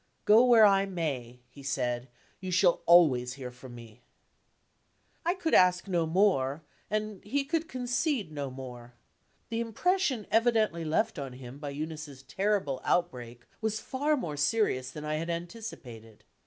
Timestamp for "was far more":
13.61-14.37